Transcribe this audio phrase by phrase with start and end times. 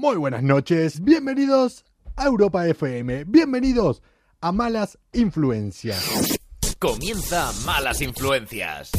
[0.00, 1.84] Muy buenas noches, bienvenidos
[2.16, 4.00] a Europa FM, bienvenidos
[4.40, 6.38] a Malas Influencias.
[6.78, 8.92] Comienza Malas Influencias.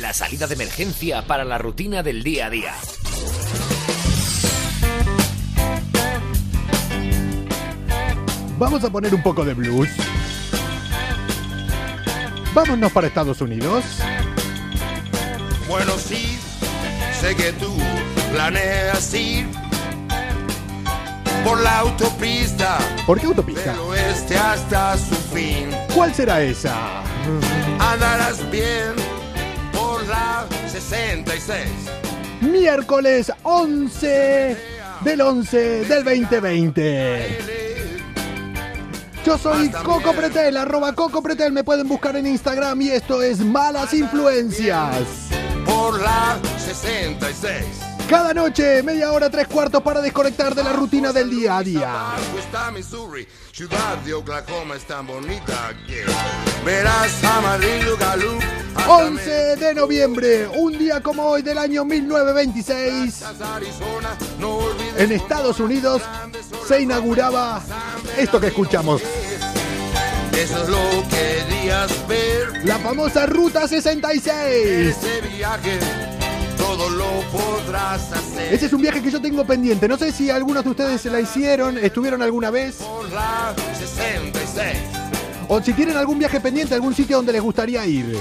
[0.00, 2.72] La salida de emergencia para la rutina del día a día.
[8.58, 9.90] Vamos a poner un poco de blues.
[12.54, 13.84] Vámonos para Estados Unidos.
[15.68, 16.38] Bueno, sí,
[17.20, 17.70] sé que tú
[18.32, 19.61] planeas ir
[21.44, 23.72] por la autopista ¿Por qué autopista?
[23.72, 25.70] del oeste hasta su fin.
[25.94, 27.02] ¿Cuál será esa?
[27.78, 28.94] Andarás bien
[29.72, 31.66] por la 66.
[32.40, 34.56] Miércoles 11
[35.02, 37.38] del 11 del 2020.
[39.24, 43.38] Yo soy Coco Pretel, arroba Coco Pretel, me pueden buscar en Instagram y esto es
[43.38, 44.96] Malas Influencias.
[45.64, 47.91] Por la 66.
[48.12, 52.12] Cada noche, media hora, tres cuartos para desconectar de la rutina del día a día.
[56.62, 58.42] Verás Amarillo Gallup.
[58.74, 64.98] hasta 11 de noviembre, un día como hoy del año 1926, Texas, Arizona, no olvides
[64.98, 66.02] en Estados Unidos
[66.68, 67.62] se inauguraba
[68.18, 69.00] esto que escuchamos,
[70.32, 71.42] Eso es lo que
[72.08, 72.64] ver.
[72.66, 74.96] la famosa Ruta 66.
[74.96, 75.78] Ese viaje,
[76.76, 78.54] todo lo podrás hacer.
[78.54, 79.86] Ese es un viaje que yo tengo pendiente.
[79.86, 84.78] No sé si algunos de ustedes se la hicieron, estuvieron alguna vez, Por la 66.
[85.48, 88.18] o si tienen algún viaje pendiente, algún sitio donde les gustaría ir.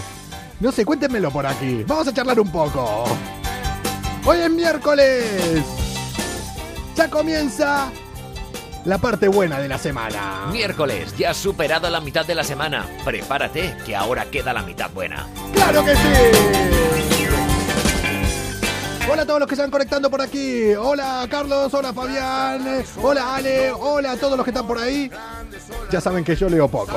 [0.59, 1.83] No sé, cuéntenmelo por aquí.
[1.87, 3.05] Vamos a charlar un poco.
[4.25, 5.63] Hoy es miércoles.
[6.95, 7.89] Ya comienza
[8.83, 10.47] la parte buena de la semana.
[10.51, 12.85] Miércoles, ya has superado la mitad de la semana.
[13.05, 15.25] Prepárate, que ahora queda la mitad buena.
[15.53, 17.10] ¡Claro que sí!
[19.11, 20.73] Hola a todos los que van conectando por aquí.
[20.73, 25.11] Hola Carlos, hola Fabián, hola Ale, hola a todos los que están por ahí.
[25.91, 26.93] Ya saben que yo leo poco.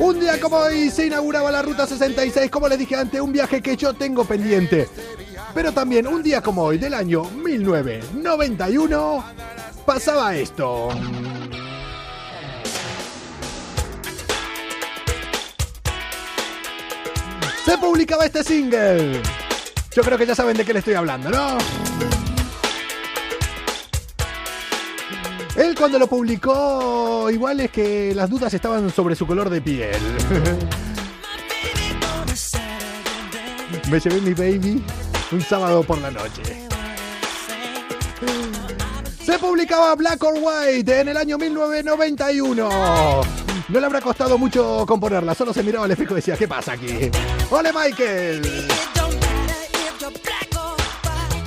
[0.00, 3.62] Un día como hoy se inauguraba la Ruta 66, como les dije antes, un viaje
[3.62, 4.88] que yo tengo pendiente.
[5.54, 9.24] Pero también un día como hoy del año 1991
[9.86, 10.88] pasaba esto.
[17.64, 19.22] Se publicaba este single.
[19.96, 21.56] Yo creo que ya saben de qué le estoy hablando, ¿no?
[25.56, 29.98] Él cuando lo publicó, igual es que las dudas estaban sobre su color de piel.
[33.90, 34.84] Me llevé mi baby
[35.32, 36.42] un sábado por la noche.
[39.24, 42.68] Se publicaba Black or White en el año 1991.
[43.68, 46.72] No le habrá costado mucho componerla, solo se miraba al espejo y decía, ¿qué pasa
[46.72, 47.10] aquí?
[47.48, 48.66] ¡Ole Michael!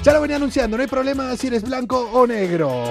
[0.10, 2.86] Ya lo venía anunciando, no hay problema si eres blanco o negro.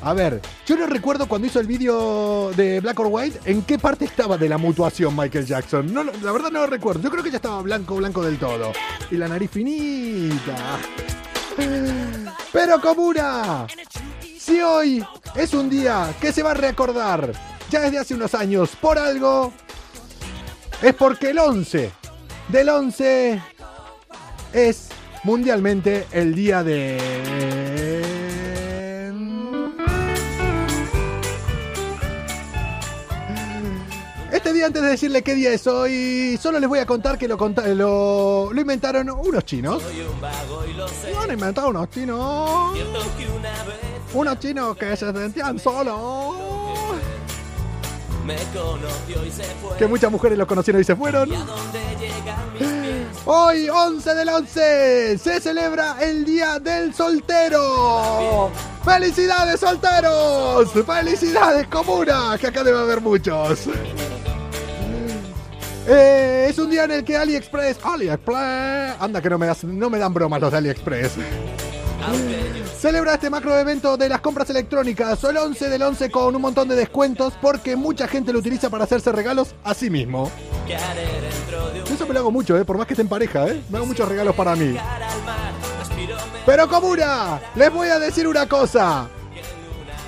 [0.00, 3.78] A ver, yo no recuerdo cuando hizo el vídeo de Black or White en qué
[3.78, 5.92] parte estaba de la mutuación Michael Jackson.
[5.92, 7.02] No, la verdad no lo recuerdo.
[7.02, 8.72] Yo creo que ya estaba blanco, blanco del todo.
[9.10, 10.78] Y la nariz finita.
[12.50, 13.66] Pero Comuna,
[14.38, 17.30] si hoy es un día que se va a recordar
[17.68, 19.52] ya desde hace unos años por algo,
[20.80, 21.92] es porque el 11
[22.48, 23.42] del 11
[24.54, 24.88] es
[25.24, 26.98] mundialmente el día de...
[34.32, 37.28] Este día, antes de decirle qué día es hoy, solo les voy a contar que
[37.28, 39.82] lo, lo, lo inventaron unos chinos.
[41.12, 42.78] Lo han inventado unos chinos.
[44.14, 46.36] Unos chinos que se sentían solos.
[49.78, 51.28] Que muchas mujeres los conocieron y se fueron.
[53.26, 58.50] Hoy, 11 del 11, se celebra el Día del Soltero.
[58.84, 60.70] ¡Felicidades, solteros!
[60.86, 62.36] ¡Felicidades, comuna!
[62.40, 63.60] Que acá debe haber muchos.
[65.86, 69.90] Eh, es un día en el que AliExpress, AliExpress, anda que no me, das- no
[69.90, 71.12] me dan bromas los de AliExpress.
[72.78, 76.66] Celebra este macro evento de las compras electrónicas el 11 del 11 con un montón
[76.68, 80.30] de descuentos porque mucha gente lo utiliza para hacerse regalos a sí mismo.
[81.92, 82.64] Eso me lo hago mucho, ¿eh?
[82.64, 83.62] por más que esté en pareja, ¿eh?
[83.68, 84.76] me hago muchos regalos para mí.
[86.46, 89.08] Pero comuna, les voy a decir una cosa.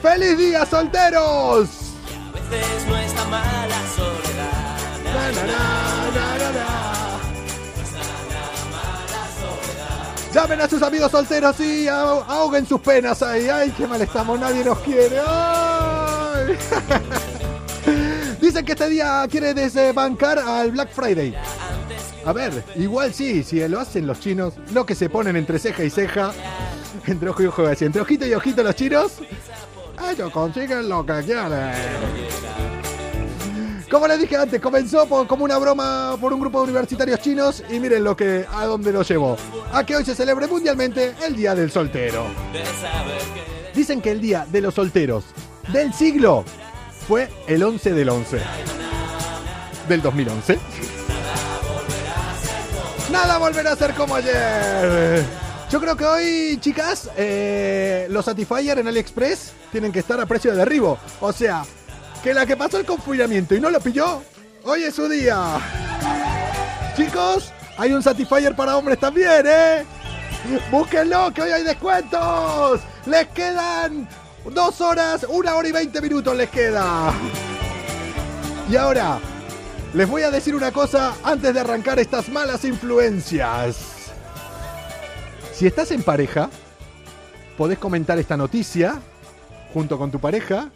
[0.00, 1.68] ¡Feliz día, solteros!
[5.04, 6.81] Na, na, na, na, na, na.
[10.34, 13.48] Llamen a sus amigos solteros y ahog- ahoguen sus penas ahí.
[13.48, 14.40] ¡Ay, qué mal estamos!
[14.40, 15.20] Nadie nos quiere.
[18.40, 21.34] Dicen que este día quiere desbancar al Black Friday.
[22.24, 25.84] A ver, igual sí, si lo hacen los chinos, lo que se ponen entre ceja
[25.84, 26.32] y ceja,
[27.06, 29.12] Entre ojo y ojo, así, entre ojito y ojito los chinos.
[30.10, 31.72] Ellos consiguen lo que quieren.
[33.92, 37.78] Como les dije antes, comenzó como una broma por un grupo de universitarios chinos y
[37.78, 39.36] miren lo que a dónde lo llevó.
[39.70, 42.24] A que hoy se celebre mundialmente el Día del Soltero.
[43.74, 45.24] Dicen que el Día de los Solteros
[45.74, 46.42] del siglo
[47.06, 48.40] fue el 11 del 11
[49.90, 50.58] del 2011.
[53.10, 55.22] Nada volverá a ser como ayer.
[55.70, 60.52] Yo creo que hoy, chicas, eh, los Satisfyer en AliExpress tienen que estar a precio
[60.52, 60.98] de derribo.
[61.20, 61.62] O sea,
[62.22, 64.22] que la que pasó el confinamiento y no lo pilló,
[64.64, 65.58] hoy es su día.
[66.96, 69.84] Chicos, hay un Satisfyer para hombres también, ¿eh?
[70.70, 72.80] Búsquenlo, que hoy hay descuentos.
[73.06, 74.08] Les quedan
[74.52, 77.12] dos horas, una hora y veinte minutos les queda.
[78.70, 79.18] Y ahora,
[79.92, 83.76] les voy a decir una cosa antes de arrancar estas malas influencias.
[85.52, 86.50] Si estás en pareja,
[87.56, 89.00] podés comentar esta noticia
[89.72, 90.70] junto con tu pareja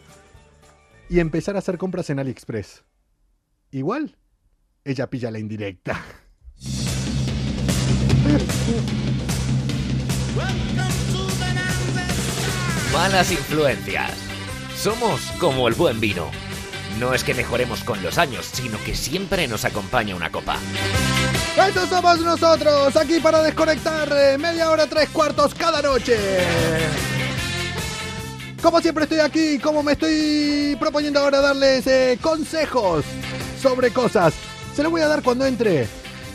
[1.09, 2.83] y empezar a hacer compras en AliExpress.
[3.71, 4.17] Igual,
[4.83, 6.03] ella pilla la indirecta.
[12.93, 14.11] Malas influencias.
[14.75, 16.29] Somos como el buen vino.
[16.99, 20.57] No es que mejoremos con los años, sino que siempre nos acompaña una copa.
[21.67, 26.17] Estos somos nosotros, aquí para desconectar eh, media hora, tres cuartos cada noche.
[28.61, 33.05] Como siempre estoy aquí, como me estoy proponiendo ahora darles eh, consejos
[33.61, 34.33] sobre cosas.
[34.75, 35.87] Se los voy a dar cuando entre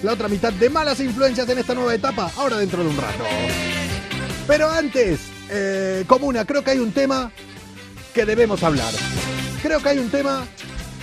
[0.02, 3.24] la otra mitad de malas influencias en esta nueva etapa, ahora dentro de un rato.
[4.46, 5.20] Pero antes,
[5.50, 7.32] eh, Comuna, creo que hay un tema
[8.14, 8.92] que debemos hablar.
[9.60, 10.46] Creo que hay un tema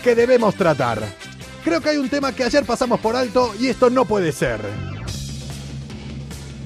[0.03, 1.01] que debemos tratar.
[1.63, 4.61] Creo que hay un tema que ayer pasamos por alto y esto no puede ser.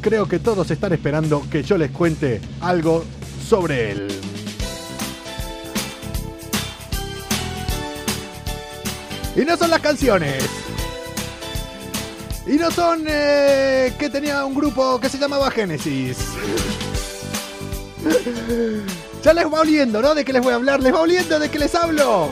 [0.02, 3.04] Creo que todos están esperando que yo les cuente algo
[3.48, 4.33] sobre él.
[9.36, 10.44] Y no son las canciones.
[12.46, 16.18] Y no son eh, que tenía un grupo que se llamaba Génesis.
[19.24, 20.14] Ya les va oliendo, ¿no?
[20.14, 20.82] De qué les voy a hablar.
[20.82, 22.30] Les va oliendo de que les hablo.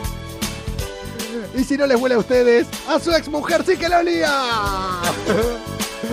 [1.55, 4.31] Y si no les huele a ustedes, a su ex mujer sí que le olía.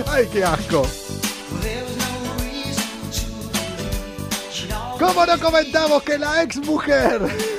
[0.07, 0.85] Ay, qué asco.
[4.97, 7.58] ¿Cómo no comentamos que la ex mujer?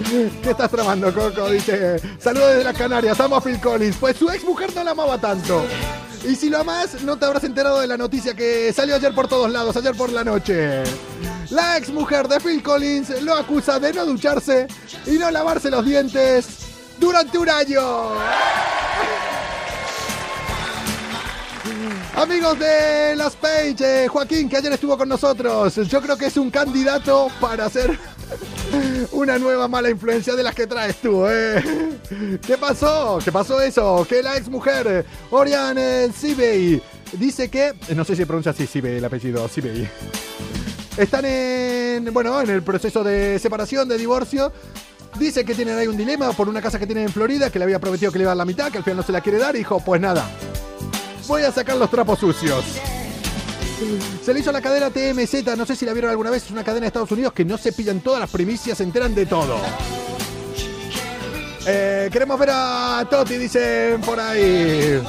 [0.42, 1.50] ¿Qué estás tramando, Coco?
[1.50, 3.96] Dice, saludos desde las Canarias, amo a Phil Collins.
[3.98, 5.64] Pues su ex mujer no la amaba tanto.
[6.26, 9.28] Y si lo amás, no te habrás enterado de la noticia que salió ayer por
[9.28, 10.82] todos lados, ayer por la noche.
[11.50, 14.66] La ex mujer de Phil Collins lo acusa de no ducharse
[15.06, 16.46] y no lavarse los dientes
[16.98, 17.80] durante un año.
[22.16, 26.50] Amigos de Las Page, Joaquín, que ayer estuvo con nosotros, yo creo que es un
[26.50, 27.98] candidato para ser
[29.12, 31.62] una nueva mala influencia de las que traes tú, ¿eh?
[32.46, 33.18] ¿Qué pasó?
[33.24, 34.06] ¿Qué pasó eso?
[34.08, 36.82] Que la ex mujer, Oriane Sibey,
[37.12, 39.88] dice que, no sé si pronuncia así Sibey el apellido, Sibey.
[40.96, 44.52] Están en, bueno, en el proceso de separación, de divorcio.
[45.18, 47.64] Dice que tienen ahí un dilema por una casa que tienen en Florida, que le
[47.64, 49.20] había prometido que le iba a dar la mitad, que al final no se la
[49.20, 50.30] quiere dar, y dijo, pues nada,
[51.26, 52.64] voy a sacar los trapos sucios.
[54.24, 56.62] Se le hizo la cadena TMZ, no sé si la vieron alguna vez, es una
[56.62, 59.56] cadena de Estados Unidos que no se pillan todas las primicias, se enteran de todo.
[61.66, 65.02] Eh, queremos ver a Toti, dicen por ahí.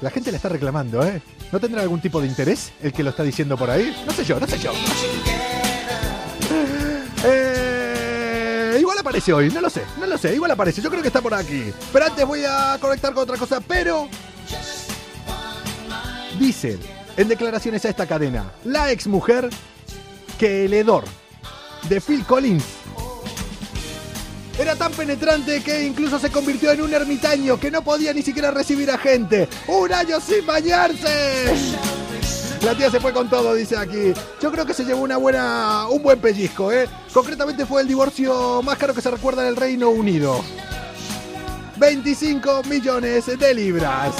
[0.00, 1.22] La gente le está reclamando, ¿eh?
[1.50, 3.96] ¿No tendrá algún tipo de interés el que lo está diciendo por ahí?
[4.06, 4.72] No sé yo, no sé yo.
[7.24, 11.06] Eh, igual aparece hoy, no lo sé, no lo sé, igual aparece, yo creo que
[11.06, 11.72] está por aquí.
[11.92, 14.08] Pero antes voy a conectar con otra cosa, pero...
[16.38, 16.78] Dicen
[17.16, 19.50] en declaraciones a esta cadena, la ex mujer,
[20.38, 21.04] que el hedor
[21.88, 22.64] de Phil Collins
[24.58, 28.50] era tan penetrante que incluso se convirtió en un ermitaño que no podía ni siquiera
[28.50, 29.48] recibir a gente.
[29.66, 31.54] ¡Un año sin bañarse!
[32.62, 34.12] La tía se fue con todo, dice aquí.
[34.40, 36.88] Yo creo que se llevó una buena, un buen pellizco, ¿eh?
[37.12, 40.44] Concretamente fue el divorcio más caro que se recuerda en el Reino Unido.
[41.78, 44.14] 25 millones de libras.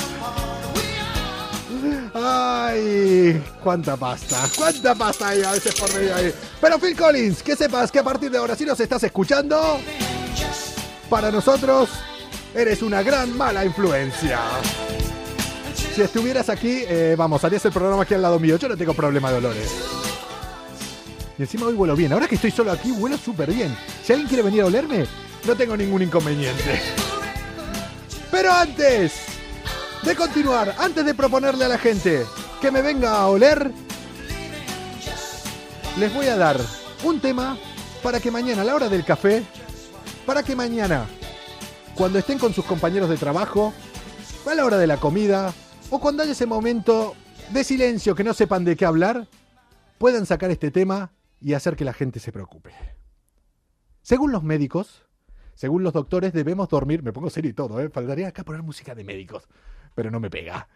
[2.14, 6.32] Ay, cuánta pasta, cuánta pasta hay a veces por medio ahí.
[6.60, 9.80] Pero Phil Collins, que sepas que a partir de ahora, si nos estás escuchando,
[11.08, 11.88] para nosotros
[12.54, 14.40] eres una gran mala influencia.
[15.94, 18.56] Si estuvieras aquí, eh, vamos, harías el programa aquí al lado mío.
[18.56, 19.70] Yo no tengo problema de olores.
[21.38, 22.12] Y encima hoy vuelo bien.
[22.12, 23.76] Ahora que estoy solo aquí, vuelo súper bien.
[24.04, 25.06] Si alguien quiere venir a olerme,
[25.46, 26.80] no tengo ningún inconveniente.
[28.30, 29.12] Pero antes
[30.04, 32.24] de continuar, antes de proponerle a la gente
[32.60, 33.70] que me venga a oler,
[35.98, 36.58] les voy a dar
[37.04, 37.56] un tema
[38.02, 39.44] para que mañana a la hora del café,
[40.26, 41.06] para que mañana,
[41.94, 43.72] cuando estén con sus compañeros de trabajo,
[44.50, 45.52] a la hora de la comida,
[45.90, 47.14] o cuando haya ese momento
[47.50, 49.28] de silencio que no sepan de qué hablar,
[49.98, 52.72] puedan sacar este tema y hacer que la gente se preocupe.
[54.02, 55.06] Según los médicos,
[55.54, 57.02] según los doctores, debemos dormir.
[57.02, 57.88] Me pongo serio y todo, ¿eh?
[57.88, 59.48] Faltaría acá poner música de médicos,
[59.94, 60.68] pero no me pega.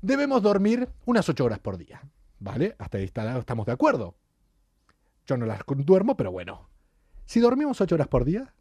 [0.00, 2.02] Debemos dormir unas 8 horas por día,
[2.38, 2.76] ¿vale?
[2.78, 4.14] Hasta ahí estamos de acuerdo.
[5.26, 6.68] Yo no las duermo, pero bueno.
[7.26, 8.54] Si dormimos 8 horas por día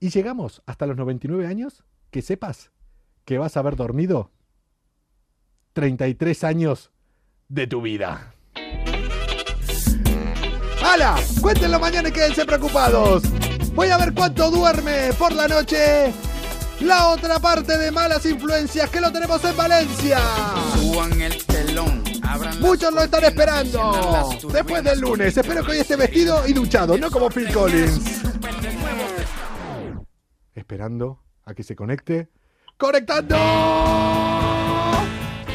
[0.00, 2.72] y llegamos hasta los 99 años, que sepas
[3.24, 4.30] que vas a haber dormido
[5.74, 6.90] 33 años
[7.48, 8.34] de tu vida.
[10.82, 11.16] ¡Hala!
[11.40, 13.22] Cuéntenlo mañana y quédense preocupados.
[13.74, 16.12] Voy a ver cuánto duerme por la noche
[16.80, 20.18] la otra parte de malas influencias que lo tenemos en Valencia.
[20.74, 22.04] Suban el telón.
[22.60, 24.28] Muchos lo están esperando.
[24.52, 25.36] Después del lunes.
[25.36, 28.22] Espero que hoy esté vestido y duchado, no como Phil Collins.
[30.54, 32.28] Esperando a que se conecte.
[32.76, 33.36] ¡Conectando!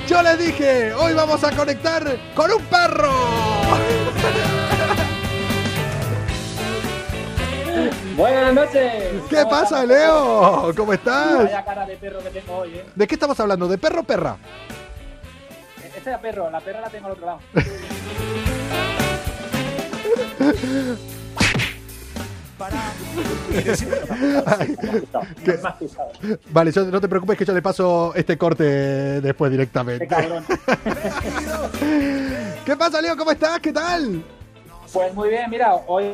[0.07, 3.13] Yo les dije, hoy vamos a conectar con un perro.
[8.15, 9.03] Buenas noches.
[9.29, 9.85] ¿Qué ¿Cómo pasa?
[9.85, 10.73] Leo?
[10.75, 11.37] ¿Cómo estás?
[11.43, 12.85] Vaya cara de perro que tengo hoy, ¿eh?
[12.95, 13.67] ¿De qué estamos hablando?
[13.67, 14.37] ¿De perro o perra?
[15.95, 17.39] Este es perro, la perra la tengo al otro lado.
[25.79, 26.11] Pisado.
[26.49, 28.63] Vale, yo- no te preocupes que yo le paso este corte
[29.21, 30.07] después Qué directamente.
[30.07, 30.43] cabrón.
[32.65, 33.17] ¿Qué pasa, Leo?
[33.17, 33.59] ¿Cómo estás?
[33.59, 34.23] ¿Qué tal?
[34.91, 36.13] Pues muy bien, mira, hoy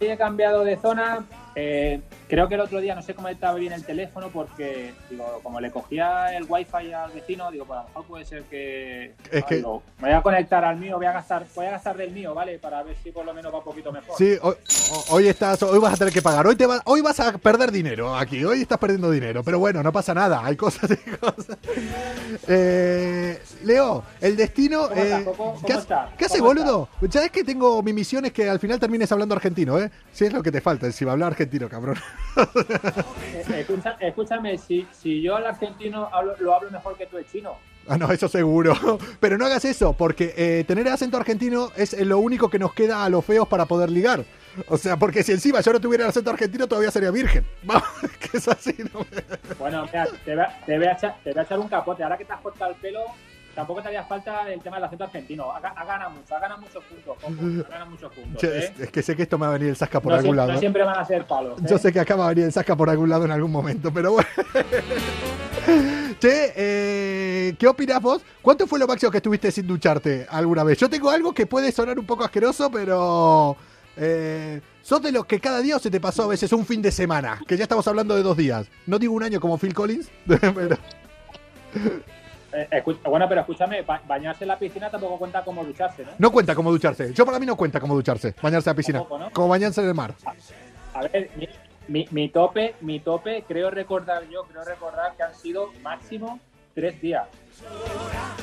[0.00, 1.24] he cambiado de zona.
[1.54, 5.40] eh, creo que el otro día no sé cómo estaba bien el teléfono porque, digo,
[5.42, 9.14] como le cogía el wifi al vecino, digo, pues a lo mejor puede ser que.
[9.30, 9.62] Es que- me
[10.08, 12.58] voy a conectar al mío, voy a gastar, voy a gastar del mío, ¿vale?
[12.58, 14.16] Para ver si por lo menos va un poquito mejor.
[14.18, 14.54] Sí, hoy,
[15.10, 16.46] hoy estás, hoy vas a tener que pagar.
[16.46, 18.44] Hoy te va- hoy vas a perder dinero aquí.
[18.44, 20.44] Hoy estás perdiendo dinero, pero bueno, no pasa nada.
[20.44, 21.56] Hay cosas y cosas.
[22.48, 24.88] Eh, Leo, el destino.
[24.88, 25.36] ¿Cómo eh, Coco?
[25.36, 26.10] ¿Cómo ¿Qué, hace- estás?
[26.18, 26.88] qué haces, ¿Cómo boludo?
[27.10, 29.90] ¿Sabes que tengo mi misión es que al final termines hablando argentino, eh?
[30.12, 31.96] Si es lo que te falta, si va a hablar argentino, cabrón.
[32.36, 37.26] Eh, escucha- escúchame, si, si yo al argentino hablo- lo hablo mejor que tú el
[37.26, 37.56] chino.
[37.88, 38.74] Ah, no, eso seguro.
[39.20, 42.74] Pero no hagas eso, porque eh, tener acento argentino es eh, lo único que nos
[42.74, 44.24] queda a los feos para poder ligar.
[44.68, 47.46] O sea, porque si encima yo no tuviera el acento argentino, todavía sería virgen.
[47.62, 47.84] Vamos,
[48.18, 49.06] que es así, ¿no?
[49.58, 52.02] Bueno, mira, te voy, a, te voy a echar, te voy a echar un capote.
[52.02, 53.00] Ahora que te has cortado el pelo,
[53.56, 55.50] tampoco te haría falta el tema del acento argentino.
[55.50, 57.16] Ha, ha ganado mucho, ha ganado muchos puntos.
[57.16, 57.28] Coco,
[57.66, 58.40] Ha ganado muchos puntos.
[58.40, 58.58] Che, ¿eh?
[58.58, 60.36] es, es que sé que esto me va a venir el Sasca por no, algún
[60.36, 60.52] lado.
[60.52, 61.58] no siempre van a ser palos.
[61.60, 61.64] ¿eh?
[61.68, 63.90] Yo sé que acá va a venir el Sasca por algún lado en algún momento,
[63.92, 64.28] pero bueno.
[66.20, 68.22] che, eh, ¿qué opinas vos?
[68.42, 70.78] ¿Cuánto fue lo máximo que estuviste sin ducharte alguna vez?
[70.78, 73.56] Yo tengo algo que puede sonar un poco asqueroso, pero...
[73.98, 76.92] Eh, sos de los que cada día se te pasó a veces un fin de
[76.92, 78.66] semana, que ya estamos hablando de dos días.
[78.84, 80.76] No digo un año como Phil Collins, pero...
[82.58, 86.10] Eh, bueno, pero escúchame, ba- bañarse en la piscina tampoco cuenta como ducharse, ¿no?
[86.18, 87.12] No cuenta como ducharse.
[87.12, 88.98] Yo para mí no cuenta como ducharse, bañarse a la piscina.
[89.00, 89.30] ¿no?
[89.32, 90.14] Como bañarse en el mar.
[90.94, 91.48] A ver, mi,
[91.88, 96.40] mi, mi tope, mi tope, creo recordar yo, creo recordar que han sido máximo
[96.74, 97.26] tres días.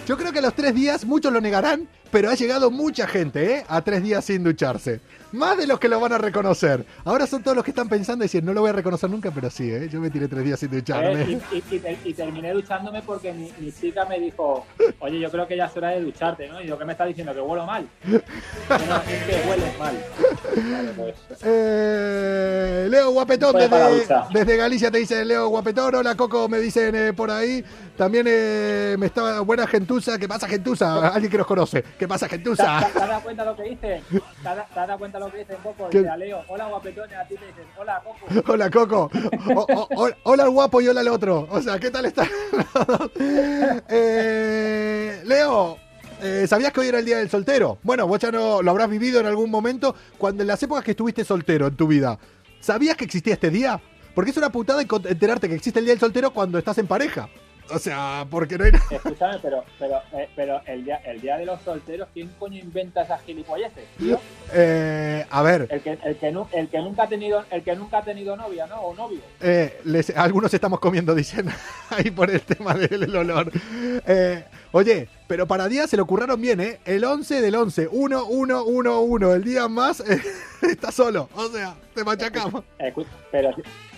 [0.05, 3.65] Yo creo que los tres días muchos lo negarán, pero ha llegado mucha gente, ¿eh?
[3.67, 5.01] A tres días sin ducharse.
[5.33, 6.85] Más de los que lo van a reconocer.
[7.05, 9.31] Ahora son todos los que están pensando y dicen, no lo voy a reconocer nunca,
[9.31, 9.89] pero sí, ¿eh?
[9.91, 11.23] Yo me tiré tres días sin Eh, ducharme.
[11.23, 14.63] y, y- y ter- y terminé duchándome porque mi, mi chica me dijo,
[14.99, 16.61] oye, yo creo que ya es hora de ducharte, ¿no?
[16.61, 17.33] Y yo, ¿qué me está diciendo?
[17.33, 17.87] ¿Que huelo mal?
[18.03, 19.97] Que no, es que hueles mal.
[20.55, 23.55] Vale, pues, Eh, Leo Guapetón
[24.33, 25.95] desde, Galicia te dice Leo Guapetón.
[25.95, 27.63] Hola Coco, me dicen eh, por ahí.
[27.97, 30.17] También eh, me estaba buena gentuza.
[30.17, 31.07] ¿Qué pasa gentuza?
[31.09, 31.83] Alguien que nos conoce.
[32.03, 32.79] ¿Qué pasa ¿Te, gentuza?
[32.85, 34.03] te- te has dado cuenta lo que dicen?
[34.41, 35.87] ¿Te has, te dado cuenta lo que dicen, Coco?
[35.89, 38.43] Dice a Leo, hola guapetones, a ti te dicen, hola Coco.
[38.51, 39.09] Hola Coco.
[39.55, 41.47] O- o- o- hola el guapo y hola el otro.
[41.49, 42.27] O sea, ¿qué tal está?
[43.89, 45.77] Eh, Leo,
[46.21, 47.77] eh, ¿sabías que hoy era el día del soltero?
[47.83, 50.91] Bueno, vos ya no lo habrás vivido en algún momento cuando en las épocas que
[50.91, 52.19] estuviste soltero en tu vida.
[52.59, 53.79] ¿Sabías que existía este día?
[54.13, 57.29] Porque es una putada enterarte que existe el día del soltero cuando estás en pareja.
[57.69, 58.85] O sea, porque no hay nada.
[58.91, 63.03] Escúchame, pero, pero, eh, pero el, día, el día de los solteros, ¿quién coño inventa
[63.03, 64.19] esas gilipolleces, tío?
[64.53, 67.75] Eh, a ver, El que, el, que, nu- el, que nunca ha tenido, el que
[67.75, 68.81] nunca ha tenido novia, ¿no?
[68.81, 69.21] O novio.
[69.41, 71.47] eh, les- algunos estamos comiendo, dicen,
[71.89, 73.51] ahí por el tema del olor.
[74.05, 76.79] Eh, oye, pero para día se lo curraron bien, ¿eh?
[76.85, 79.33] El 11 del 11, 1, 1, 1, 1.
[79.33, 80.21] El día más eh,
[80.61, 81.29] está solo.
[81.35, 82.63] O sea, te machacamos.
[82.77, 83.51] Escu- Pero,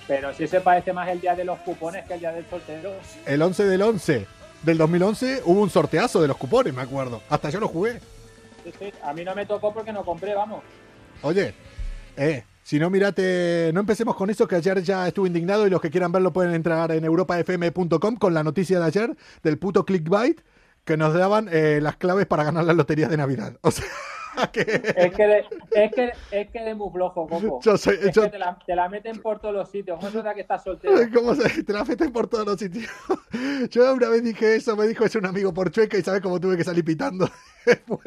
[0.08, 2.92] pero si se parece más el día de los cupones que el día del soltero.
[3.26, 4.28] El 11 del 11.
[4.64, 7.22] del 2011 hubo un sorteazo de los cupones, me acuerdo.
[7.30, 8.00] Hasta yo lo jugué.
[8.64, 10.64] Sí, sí, A mí no me tocó porque no compré, vamos.
[11.22, 11.54] Oye,
[12.18, 15.82] eh, si no, mirate, no empecemos con eso, que ayer ya estuve indignado y los
[15.82, 20.42] que quieran verlo pueden entrar en europafm.com con la noticia de ayer del puto clickbait
[20.84, 23.58] que nos daban eh, las claves para ganar la lotería de Navidad.
[23.62, 23.86] O sea.
[24.38, 24.64] Es que,
[25.28, 27.60] de, es que, es que de muy flojo, Coco.
[27.64, 29.98] Yo soy- es yo- que te la, te la meten por todos los sitios.
[30.00, 30.94] ¿Cómo verdad que estás soltero?
[31.14, 32.92] ¿Cómo se te la meten por todos los sitios?
[33.72, 36.40] Yo una vez dije eso, me dijo es un amigo por chueca y sabes cómo
[36.40, 37.30] tuve que salir pitando.
[37.66, 38.00] Después,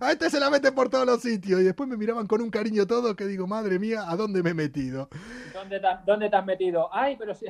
[0.00, 2.50] a este se la meten por todos los sitios y después me miraban con un
[2.50, 5.08] cariño todo que digo, madre mía, ¿a dónde me he metido?
[5.54, 6.88] ¿Dónde te, dónde te has metido?
[6.92, 7.46] Ay, pero sí.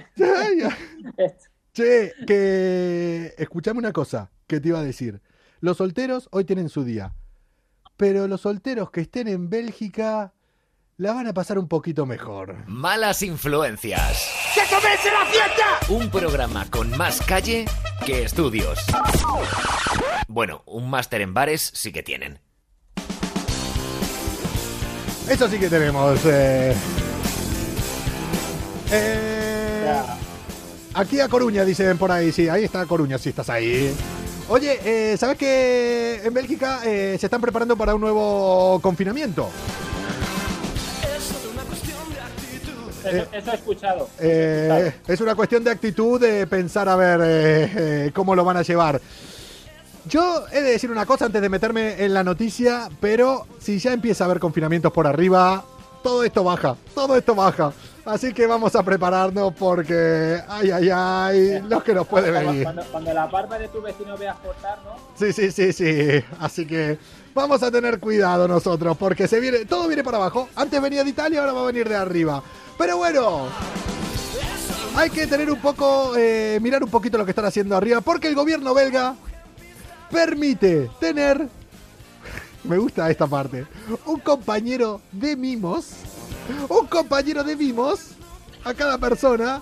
[1.73, 5.21] Che, que escuchame una cosa que te iba a decir.
[5.61, 7.15] Los solteros hoy tienen su día,
[8.01, 10.33] pero los solteros que estén en Bélgica
[10.97, 12.65] la van a pasar un poquito mejor.
[12.67, 14.27] Malas influencias.
[15.91, 17.67] Un programa con más calle
[18.07, 18.79] que estudios.
[20.29, 22.41] Bueno, un máster en bares sí que tienen.
[25.29, 26.21] Eso sí que tenemos.
[26.25, 26.75] eh.
[28.93, 29.93] Eh,
[30.95, 32.33] aquí a Coruña, dicen por ahí.
[32.33, 33.95] Sí, ahí está Coruña, si estás ahí.
[34.53, 39.49] Oye, eh, ¿sabes que en Bélgica eh, se están preparando para un nuevo confinamiento?
[43.05, 44.09] Eso, eso he escuchado.
[44.19, 45.15] eso he Eh, escuchado.
[45.15, 47.73] es una cuestión de actitud, de pensar a ver eh,
[48.07, 49.01] eh, cómo lo van a llevar.
[50.07, 53.93] Yo he de decir una cosa antes de meterme en la noticia, pero si ya
[53.93, 55.65] empieza a haber confinamientos por arriba,
[56.03, 57.73] todo esto baja, todo esto baja.
[58.05, 62.63] Así que vamos a prepararnos porque, ay, ay, ay, los que nos puede venir.
[62.63, 64.97] Cuando, cuando la barba de tu vecino veas cortar, ¿no?
[65.17, 66.25] Sí, sí, sí, sí.
[66.39, 66.99] Así que
[67.35, 70.49] vamos a tener cuidado nosotros, porque se viene, todo viene para abajo.
[70.57, 72.43] Antes venía de Italia, ahora va a venir de arriba.
[72.79, 73.49] Pero bueno,
[74.97, 78.29] hay que tener un poco, eh, mirar un poquito lo que están haciendo arriba, porque
[78.29, 79.15] el gobierno belga
[80.11, 81.49] permite tener,
[82.65, 83.67] me gusta esta parte,
[84.07, 85.91] un compañero de mimos,
[86.69, 88.13] un compañero de mimos
[88.65, 89.61] a cada persona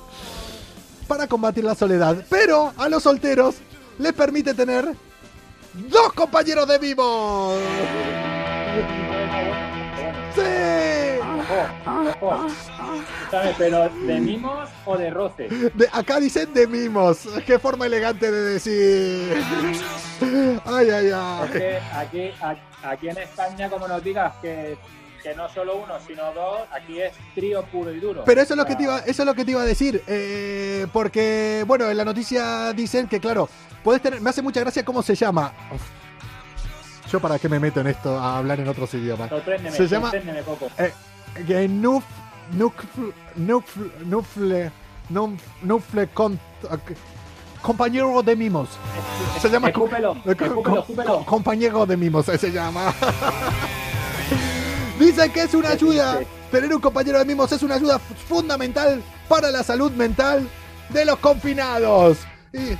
[1.06, 2.24] para combatir la soledad.
[2.28, 3.56] Pero a los solteros
[3.98, 4.94] les permite tener
[5.74, 7.58] dos compañeros de mimos.
[10.34, 10.40] ¡Sí!
[13.58, 15.48] Pero ¿de mimos o de roce?
[15.48, 17.20] De- acá dicen de mimos.
[17.46, 19.34] Qué forma elegante de decir.
[20.64, 21.48] Ay, ay, Es ay.
[21.52, 22.30] que aquí,
[22.82, 24.76] aquí en España, como nos digas que,
[25.22, 28.22] que no solo uno, sino dos, aquí es trío puro y duro.
[28.24, 30.02] Pero eso es lo que te iba, eso es lo que te iba a decir.
[30.06, 33.48] eh, porque, bueno, en la noticia dicen que, claro,
[33.82, 34.20] puedes tener.
[34.20, 35.52] Me hace mucha gracia cómo se llama.
[35.74, 35.82] Uf.
[37.10, 39.28] Yo para qué me meto en esto a hablar en otros idiomas.
[39.30, 40.12] Sorpréndeme, Se llama-
[40.44, 40.68] Coco.
[40.78, 42.04] Eh, nuf,
[42.54, 44.70] nufl- nufl- nufle,
[45.10, 46.38] nuf- nufle con-
[47.62, 48.68] compañero de mimos.
[49.40, 51.18] Se llama Escúpelo, eh, escúpelo, escúpelo.
[51.18, 52.92] co- compañero de mimos, eh, se llama.
[54.98, 59.50] Dicen que es una ayuda, tener un compañero de mimos es una ayuda fundamental para
[59.50, 60.48] la salud mental
[60.88, 62.18] de los confinados.
[62.52, 62.76] Y-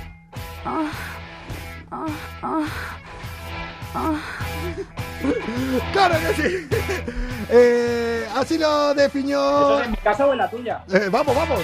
[5.91, 6.67] Claro que sí.
[7.49, 9.37] Eh, así lo definió.
[9.39, 10.83] ¿Eso es en mi casa o en la tuya?
[10.93, 11.59] Eh, vamos, vamos.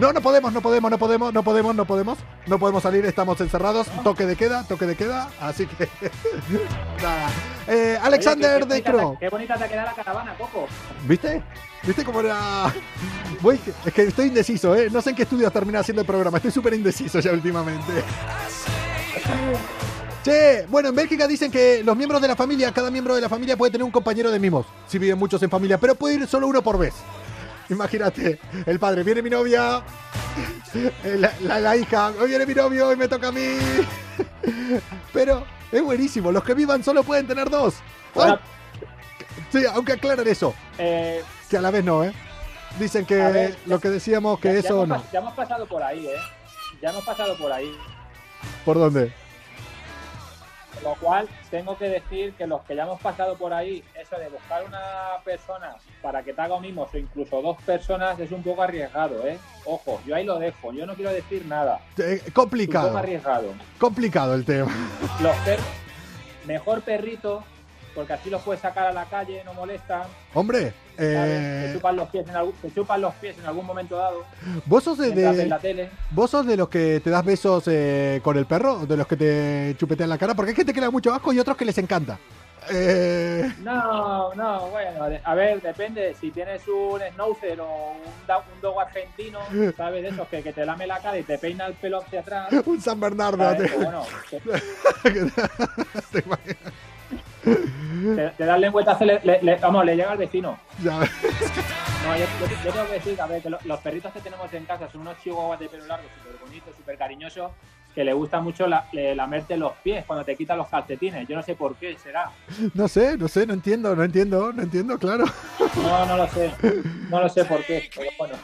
[0.00, 2.18] No, no podemos, no podemos, no podemos, no podemos, no podemos.
[2.46, 3.86] No podemos salir, estamos encerrados.
[4.02, 5.28] Toque de queda, toque de queda.
[5.40, 5.88] Así que.
[7.02, 7.28] Nada.
[7.68, 9.10] Eh, Alexander Oye, qué- de qué Cro.
[9.12, 10.66] te- Qué bonita te queda la caravana, Coco.
[11.06, 11.42] ¿Viste?
[11.84, 12.72] ¿Viste cómo era.?
[13.40, 14.88] Voy, es que estoy indeciso, ¿eh?
[14.90, 16.38] No sé en qué estudios termina haciendo el programa.
[16.38, 17.92] Estoy súper indeciso ya últimamente.
[20.30, 23.28] Che, bueno, en Bélgica dicen que los miembros de la familia, cada miembro de la
[23.28, 24.64] familia puede tener un compañero de mimos.
[24.86, 26.94] Si viven muchos en familia, pero puede ir solo uno por vez.
[27.68, 29.82] Imagínate, el padre, viene mi novia,
[31.04, 33.56] la, la- la hija, hoy viene mi novio, hoy me toca a mí.
[35.12, 37.74] Pero es buenísimo, los que vivan solo pueden tener dos.
[38.14, 38.86] Bueno, Ay,
[39.50, 42.12] sí, aunque aclaran eso, eh, que a la vez no, ¿eh?
[42.78, 44.94] Dicen que ver, lo que decíamos que ya- ya eso hemos no.
[44.96, 46.14] pas- Ya hemos pasado por ahí, ¿eh?
[46.80, 47.72] Ya hemos pasado por ahí.
[48.64, 49.12] ¿Por dónde?
[50.82, 54.28] Lo cual, tengo que decir que los que ya hemos pasado por ahí, eso de
[54.30, 58.42] buscar una persona para que te haga un mimos o incluso dos personas es un
[58.42, 59.38] poco arriesgado, ¿eh?
[59.66, 61.80] Ojo, yo ahí lo dejo, yo no quiero decir nada.
[61.98, 63.52] Eh, Es un complicado, poco arriesgado.
[63.78, 64.72] complicado el tema.
[65.20, 65.66] Los perros,
[66.46, 67.44] mejor perrito,
[67.94, 70.02] porque así los puedes sacar a la calle, no molestan.
[70.34, 70.96] Hombre, ¿sabes?
[70.96, 74.24] Te, eh, chupan los pies en algún, te chupan los pies en algún momento dado,
[74.66, 75.90] vos sos de, de- la tele.
[76.10, 79.16] vos sos de los que te das besos eh, con el perro, de los que
[79.16, 81.64] te chupetean la cara, porque hay gente que le da mucho asco y otros que
[81.64, 82.18] les encanta.
[82.70, 86.14] Eh, No, no, bueno, a ver, depende.
[86.20, 89.40] Si tienes un schnauzer o un, un dog argentino,
[89.78, 90.02] ¿sabes?
[90.02, 92.48] De esos que, que te lame la cara y te peina el pelo hacia atrás.
[92.66, 93.38] un San Bernardo.
[93.76, 94.40] bueno, te,
[96.12, 96.72] te imaginas.
[97.42, 100.58] Te, te da el lengüetazo, le, le- le- vamos, le llega al vecino.
[100.82, 100.98] Ya.
[100.98, 104.52] No, yo, yo- yo tengo que decir, a ver, que lo- los perritos que tenemos
[104.52, 107.50] en casa son unos chihuahuas de pelo largo, súper bonitos, súper cariñosos,
[107.94, 111.26] que le gusta mucho la, le- lamerte los pies cuando te quitan los calcetines.
[111.28, 112.30] Yo no sé por qué será.
[112.72, 115.24] No sé, no sé, no entiendo, no entiendo, no entiendo, claro.
[115.76, 116.52] No, no lo sé.
[117.10, 117.90] No lo sé por qué.
[117.94, 118.34] Pero bueno.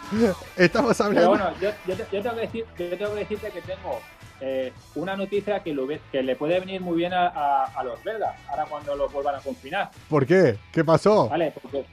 [0.56, 1.28] Estamos Pero hablando.
[1.30, 4.00] bueno, yo, yo, yo tengo que decir, yo tengo que decirte que tengo
[4.40, 7.84] eh, una noticia que, lo ve- que le puede venir muy bien a, a- a
[7.84, 10.56] los belgas, ahora cuando los vuelvan a confinar, ¿Por qué?
[10.72, 11.28] ¿Qué pasó?
[11.28, 11.52] ¿vale?
[11.60, 11.84] Porque,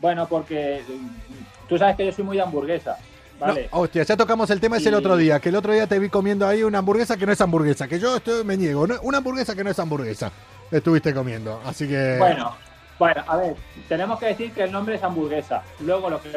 [0.00, 2.96] bueno, porque mm, tú sabes que yo soy muy de hamburguesa,
[3.38, 3.68] ¿vale?
[3.72, 5.98] No, hostia, ya tocamos el tema ese el otro día, que el otro día te
[5.98, 8.96] vi comiendo ahí una hamburguesa que no es hamburguesa, que yo estoy, me niego, ¿no?
[9.02, 10.30] una hamburguesa que no es hamburguesa,
[10.70, 12.16] estuviste comiendo, así que...
[12.18, 12.54] Bueno,
[12.98, 13.56] bueno, a ver,
[13.88, 15.62] tenemos que decir que el nombre es hamburguesa.
[15.80, 16.28] Luego lo que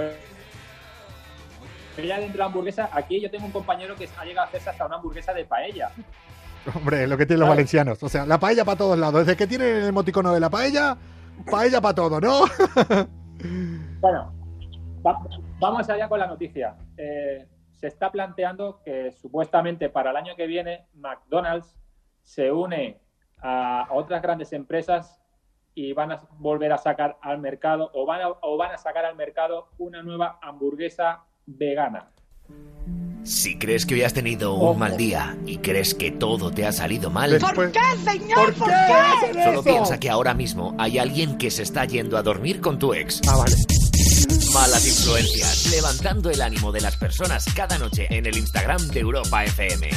[2.06, 4.70] ya dentro de la hamburguesa, aquí yo tengo un compañero que ha llegado a hacerse
[4.70, 5.90] hasta una hamburguesa de paella.
[6.76, 9.48] Hombre, lo que tienen los valencianos, o sea, la paella para todos lados, desde que
[9.48, 10.98] tienen el emoticono de la paella,
[11.50, 12.42] paella para todo, ¿no?
[14.00, 14.34] Bueno,
[15.06, 15.20] va-
[15.60, 16.76] vamos allá con la noticia.
[16.98, 21.78] Eh, se está planteando que supuestamente para el año que viene McDonald's
[22.24, 23.00] se une
[23.42, 25.22] a, a otras grandes empresas
[25.76, 29.06] y van a volver a sacar al mercado o van a, o van a sacar
[29.06, 32.12] al mercado una nueva hamburguesa vegana.
[33.24, 34.72] Si crees que hoy has tenido Ojo.
[34.72, 38.22] un mal día y crees que todo te ha salido mal, Después- ¿Por qué hacen
[39.34, 39.64] solo eso?
[39.64, 43.20] piensa que ahora mismo hay alguien que se está yendo a dormir con tu ex.
[43.28, 43.56] Ah, vale.
[44.54, 49.44] Malas influencias, levantando el ánimo de las personas cada noche en el Instagram de Europa
[49.44, 49.90] FM.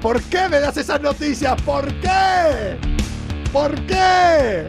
[0.00, 1.60] ¿Por qué me das esas noticias?
[1.62, 2.78] ¿Por qué?
[3.52, 4.66] ¿Por qué?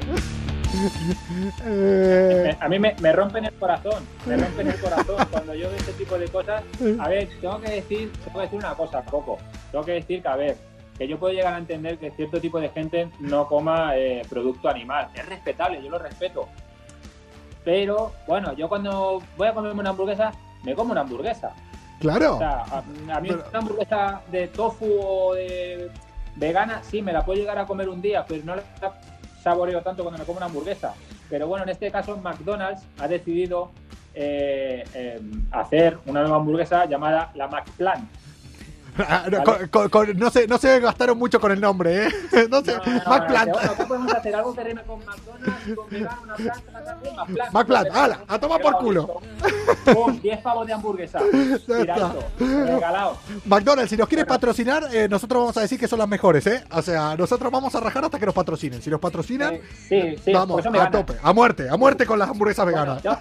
[1.66, 5.78] Eh, A mí me, me rompen el corazón, me rompen el corazón cuando yo veo
[5.78, 6.64] este tipo de cosas.
[7.00, 9.38] A ver, tengo que decir, tengo que decir una cosa, Coco.
[9.72, 10.58] Tengo que decir que, a ver,
[10.98, 14.70] que yo puedo llegar a entender que cierto tipo de gente no coma eh, producto
[14.70, 15.08] animal.
[15.14, 16.48] Es respetable, yo lo respeto.
[17.64, 20.32] Pero, bueno, yo cuando voy a comerme una hamburguesa,
[20.64, 21.54] me como una hamburguesa.
[22.00, 22.36] claro.
[22.36, 22.78] O sea, a,
[23.16, 25.90] a mí Pero- una hamburguesa de tofu o de
[26.36, 28.64] vegana, sí, me la puedo llegar a comer un día, pero no la
[29.48, 30.94] saboreo tanto cuando me como una hamburguesa.
[31.30, 33.72] Pero bueno, en este caso McDonald's ha decidido
[34.14, 38.10] eh, eh, hacer una nueva hamburguesa llamada la McPlant.
[39.00, 39.70] Ah, no, Vale.
[39.90, 42.10] con- no se, no se gastaron mucho con el nombre, ¿eh?
[42.50, 43.48] No McPlant.
[43.50, 44.36] no, bueno, ¿qué podemos hacer?
[44.36, 46.36] Algo que rime con McDonald's, con vegano, una
[47.26, 47.52] planta.
[47.52, 49.22] McPlant, ala, a tomar por culo.
[49.94, 51.20] Pum, 10 pavos de hamburguesa.
[51.66, 53.18] Tiradito, regalado.
[53.46, 56.64] McDonald's, si nos quieres patrocinar, eh, nosotros vamos a decir que son las mejores, ¿eh?
[56.72, 58.82] O sea, nosotros vamos a rajar hasta que nos patrocinen.
[58.82, 60.92] Si nos patrocinan, sí, sí, vamos a gana.
[60.92, 63.04] tope, a muerte, a muerte con las hamburguesas Bueno, veganas.
[63.04, 63.18] yo-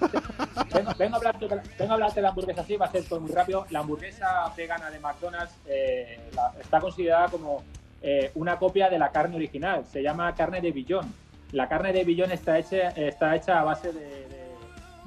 [0.74, 3.20] vengo, vengo a hablarte, vengo a hablarte de la hamburguesa así, va a ser todo
[3.20, 3.66] muy rápido.
[3.70, 7.62] La hamburguesa vegana de McDonald's eh, la- está considerada como
[8.02, 9.84] eh, una copia de la carne original.
[9.90, 11.12] Se llama carne de billón.
[11.52, 14.26] La carne de billón está hecha, está hecha a base de,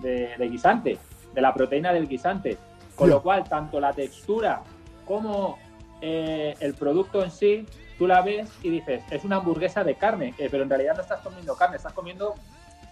[0.02, 0.98] de- de- de guisante,
[1.34, 2.58] de la proteína del guisante.
[2.96, 4.62] Con lo cual, tanto la textura
[5.06, 5.58] como
[6.02, 7.66] eh, el producto en sí,
[7.98, 11.02] tú la ves y dices, es una hamburguesa de carne, eh, pero en realidad no
[11.02, 12.36] estás comiendo carne, estás comiendo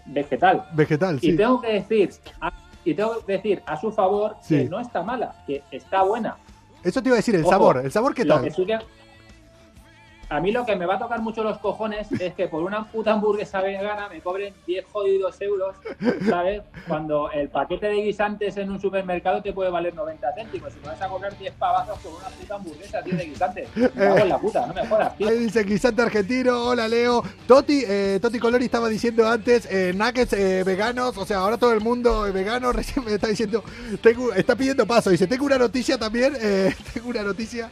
[0.06, 0.66] vegetal.
[0.72, 1.36] Vegetal, Y sí.
[1.36, 2.52] tengo que decir, a,
[2.84, 4.56] y tengo que decir a su favor Sí.
[4.58, 6.36] que no está mala, que está buena.
[6.82, 7.80] Eso te iba a decir, el Ojo, sabor.
[7.84, 8.44] ¿El sabor qué Lo tal?
[8.44, 8.50] que
[10.28, 12.84] a mí lo que me va a tocar mucho los cojones es que por una
[12.90, 15.76] puta hamburguesa vegana me cobren 10 jodidos euros,
[16.28, 16.62] ¿sabes?
[16.86, 20.72] Cuando el paquete de guisantes en un supermercado te puede valer 90 céntimos.
[20.72, 23.68] Si me vas a cobrar 10 pavazos por una puta hamburguesa, tío, de guisantes.
[23.76, 25.28] Me cago en la puta, no me jodas, tío.
[25.28, 27.22] Ahí dice guisante argentino, hola Leo.
[27.46, 31.72] Toti, eh, Toti Colori estaba diciendo antes, eh, nuggets eh, veganos, o sea, ahora todo
[31.72, 33.62] el mundo es vegano, recién me está diciendo,
[34.00, 37.70] tengo, está pidiendo paso, dice, tengo una noticia también, eh, tengo una noticia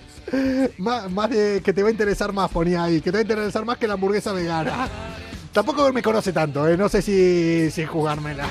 [0.78, 3.22] más, más de que te va a interesar más, ponía ahí, que te va a
[3.22, 4.88] interesar más que la hamburguesa vegana.
[5.52, 8.46] Tampoco me conoce tanto, eh, no sé si, si jugármela.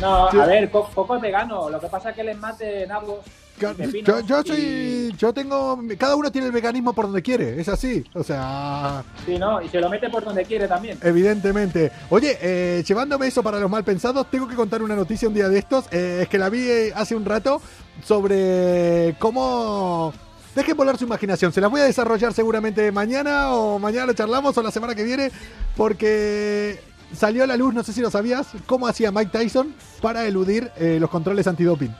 [0.00, 0.38] No, Sí.
[0.38, 1.70] a ver, Co- Coco es vegano.
[1.70, 3.20] Lo que pasa es que les mate nabos.
[3.58, 7.22] y pepinos Yo, yo y- soy, yo tengo, cada uno tiene el veganismo por donde
[7.22, 9.02] quiere, es así, o sea...
[9.24, 9.62] Sí, ¿no?
[9.62, 10.98] Y se lo mete por donde quiere también.
[11.02, 11.90] Evidentemente.
[12.10, 15.48] Oye, eh, llevándome eso para los mal pensados, tengo que contar una noticia un día
[15.48, 15.86] de estos.
[15.90, 17.62] eh, es que la vi hace un rato
[18.04, 20.12] sobre cómo.
[20.56, 21.52] Dejen volar su imaginación.
[21.52, 25.04] Se las voy a desarrollar seguramente mañana o mañana lo charlamos o la semana que
[25.04, 25.30] viene.
[25.76, 26.80] Porque
[27.14, 30.72] salió a la luz, no sé si lo sabías, cómo hacía Mike Tyson para eludir
[30.76, 31.94] eh, los controles antidoping.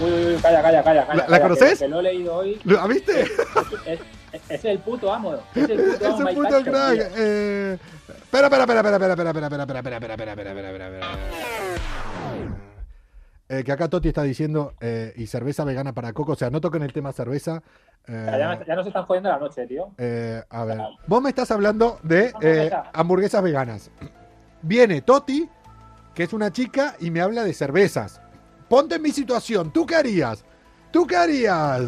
[0.00, 1.06] Uy, uy, uy, calla, calla, calla.
[1.06, 1.72] calla, ¿La- la calla, conoces?
[1.78, 2.60] Que, que lo he leído hoy.
[2.64, 3.20] ¿Lo has viste?
[3.22, 4.00] Es,
[4.32, 5.34] es- es el puto amo.
[5.54, 6.18] Es el puto Es amo.
[6.20, 7.12] Mike puto Tyson, crack.
[7.16, 7.78] Eh,
[8.08, 10.86] espera, espera, espera, espera, espera, espera, espera, espera, espera, espera, espera, espera, espera, espera, espera,
[10.86, 11.57] espera.
[13.50, 16.32] Eh, que acá Toti está diciendo eh, y cerveza vegana para Coco.
[16.32, 17.62] O sea, no toquen el tema cerveza.
[18.06, 19.90] eh, Ya, ya nos están jodiendo la noche, tío.
[19.96, 22.32] eh, a ver, vos me estás hablando de eh,
[22.70, 22.90] Hamburguesa.
[22.92, 23.90] hamburguesas veganas.
[24.60, 25.48] Viene Toti,
[26.14, 28.20] que es una chica, y me habla de cervezas.
[28.68, 29.72] Ponte en mi situación.
[29.72, 30.44] ¿Tú qué harías?
[30.90, 31.80] ¿Tú qué harías?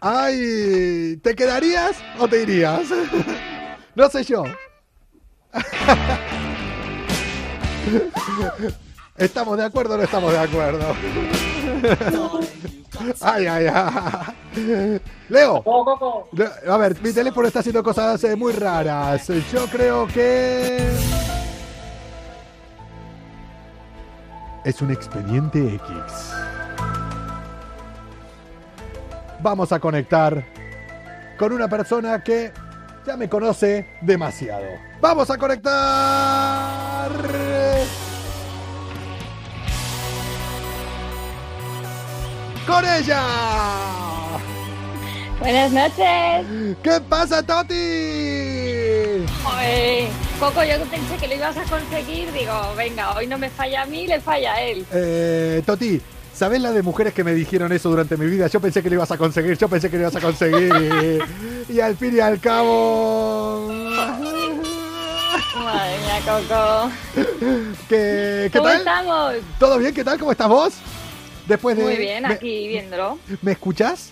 [0.00, 2.88] Ay, ¿te quedarías o te irías?
[3.94, 4.42] No sé yo.
[9.16, 10.94] ¿Estamos de acuerdo o no estamos de acuerdo?
[13.20, 15.00] Ay, ay, ay.
[15.28, 15.64] Leo,
[16.68, 19.26] a ver, mi teléfono está haciendo cosas eh, muy raras.
[19.50, 20.88] Yo creo que...
[24.64, 26.32] Es un expediente X.
[29.40, 30.44] Vamos a conectar
[31.38, 32.52] con una persona que
[33.06, 34.66] ya me conoce demasiado.
[35.00, 37.10] Vamos a conectar...
[42.66, 43.22] Con ella.
[45.40, 46.76] Buenas noches.
[46.82, 47.74] ¿Qué pasa, Toti?
[50.38, 52.32] Coco, yo pensé que lo ibas a conseguir.
[52.32, 54.84] Digo, venga, hoy no me falla a mí, le falla a él.
[54.92, 56.00] Eh, Toti,
[56.34, 58.46] ¿sabés la de mujeres que me dijeron eso durante mi vida?
[58.48, 61.22] Yo pensé que lo ibas a conseguir, yo pensé que lo ibas a conseguir.
[61.68, 63.68] y, al fin y al cabo...
[65.56, 66.90] Madre mía, Coco.
[67.88, 68.78] ¿Qué, ¿qué ¿Cómo tal?
[68.78, 69.34] estamos?
[69.58, 69.94] ¿Todo bien?
[69.94, 70.18] ¿Qué tal?
[70.18, 70.74] ¿Cómo estás vos?
[71.46, 71.82] Después de...
[71.84, 73.18] Muy bien, ¿me- aquí viéndolo.
[73.42, 74.10] ¿Me escuchás?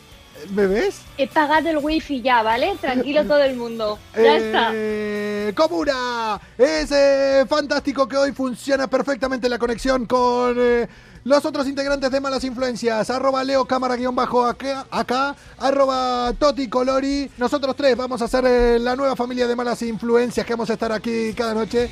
[0.54, 1.02] ¿Me ves?
[1.18, 2.74] He pagado el wifi ya, ¿vale?
[2.80, 3.98] Tranquilo todo el mundo.
[4.14, 4.70] Ya está.
[4.72, 10.88] Eh, Comuna, es eh, fantástico que hoy funciona perfectamente la conexión con eh,
[11.24, 13.10] los otros integrantes de Malas Influencias.
[13.10, 17.30] Arroba Leo Cámara guion bajo acá, acá, arroba Toti Colori.
[17.38, 20.74] Nosotros tres vamos a ser eh, la nueva familia de Malas Influencias que vamos a
[20.74, 21.90] estar aquí cada noche.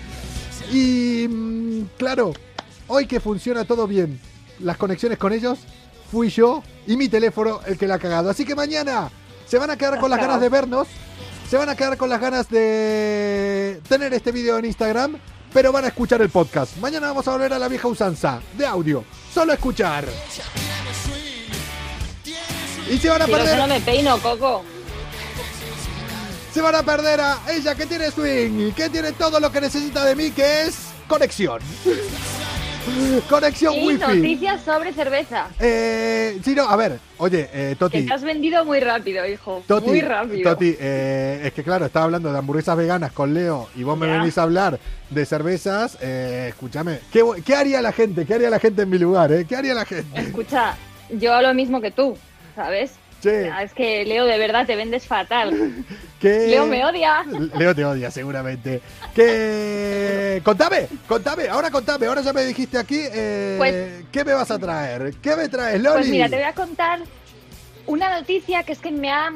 [0.72, 2.32] Y mm, claro,
[2.86, 4.20] hoy que funciona todo bien,
[4.60, 5.58] las conexiones con ellos,
[6.10, 8.30] fui yo y mi teléfono el que la ha cagado.
[8.30, 9.10] Así que mañana
[9.46, 10.88] se van a quedar con las ganas de vernos,
[11.48, 15.16] se van a quedar con las ganas de tener este video en Instagram,
[15.52, 16.76] pero van a escuchar el podcast.
[16.76, 20.04] Mañana vamos a volver a la vieja usanza de audio, solo escuchar.
[22.90, 24.64] Y se van a perder, no me peino, Coco.
[26.54, 30.04] se van a perder a ella que tiene swing, que tiene todo lo que necesita
[30.04, 31.60] de mí, que es conexión.
[33.28, 33.98] Conexión Y wifi.
[34.00, 35.48] noticias sobre cerveza.
[35.60, 38.02] Eh, sí, no, a ver, oye, eh, Que Toti.
[38.06, 39.62] te has vendido muy rápido, hijo.
[39.66, 40.50] Toti, muy rápido.
[40.52, 44.06] Toti, eh, es que claro, estaba hablando de hamburguesas veganas con Leo y vos me
[44.06, 44.78] venís a hablar
[45.10, 45.98] de cervezas.
[46.00, 48.24] Eh, escúchame, ¿qué, qué haría la gente?
[48.26, 49.32] ¿Qué haría la gente en mi lugar?
[49.32, 49.44] Eh?
[49.48, 50.20] ¿Qué haría la gente?
[50.20, 50.76] Escucha,
[51.10, 52.16] yo lo mismo que tú,
[52.54, 52.92] ¿sabes?
[53.20, 53.30] Sí.
[53.30, 55.84] Ya, Es que Leo, de verdad, te vendes fatal.
[56.20, 57.24] ¿Qué- Leo me odia.
[57.58, 58.80] Leo te odia, seguramente.
[59.14, 64.50] Que contame, contame, ahora contame, ahora ya me dijiste aquí, eh, Pues- ¿qué me vas
[64.50, 65.14] a traer?
[65.22, 65.96] ¿Qué me traes, Loli?
[65.96, 67.00] Pues mira, te voy a contar
[67.86, 69.30] una noticia que es que me ha,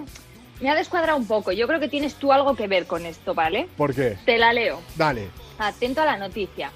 [0.60, 1.52] me ha descuadrado un poco.
[1.52, 3.68] Yo creo que tienes tú algo que ver con esto, ¿vale?
[3.76, 4.16] ¿Por qué?
[4.24, 4.80] Te la leo.
[4.96, 5.28] Dale.
[5.58, 6.70] Atento a la noticia.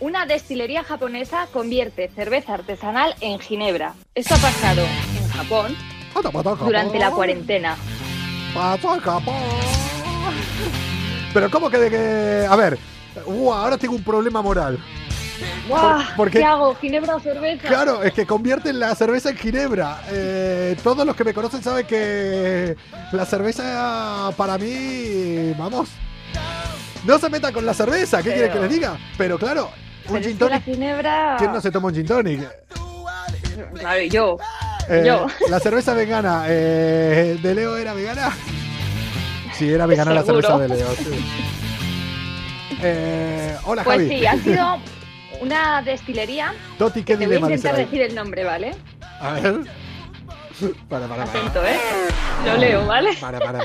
[0.00, 3.94] Una destilería japonesa convierte cerveza artesanal en ginebra.
[4.14, 5.76] Esto ha pasado en Japón
[6.64, 7.76] durante la cuarentena.
[11.32, 12.46] Pero ¿cómo que de que...?
[12.48, 12.78] A ver,
[13.26, 14.78] uh, ahora tengo un problema moral.
[15.68, 16.00] ¡Guau!
[16.16, 16.38] por qué?
[16.38, 16.74] ¿Qué hago?
[16.76, 17.66] ¿Ginebra o cerveza?
[17.66, 20.00] Claro, es que convierten la cerveza en ginebra.
[20.08, 22.76] Eh, todos los que me conocen saben que
[23.12, 25.88] la cerveza para mí, vamos,
[27.04, 28.18] no se meta con la cerveza.
[28.18, 28.96] ¿Qué Pero- quiere que les diga?
[29.18, 29.70] Pero claro,
[30.08, 30.64] un gin la tonic.
[30.64, 31.36] ginebra...
[31.38, 32.48] ¿Quién no se toma un gin tonic?
[33.78, 34.36] Claro, yo.
[34.88, 35.26] Eh, Yo.
[35.48, 38.30] La cerveza vegana eh, de Leo era vegana.
[39.52, 40.94] Sí, era vegana la cerveza de Leo.
[40.96, 41.24] sí.
[42.86, 44.08] Eh, hola Pues Javi.
[44.18, 44.78] sí, ha sido
[45.40, 46.52] una destilería.
[46.78, 48.74] Toti, ¿qué Te voy a intentar decir el nombre, ¿vale?
[49.20, 49.60] A ver.
[50.88, 51.24] Para, para, para.
[51.24, 51.78] Atento, ¿eh?
[52.44, 53.10] Lo leo, ¿vale?
[53.20, 53.60] Para, para.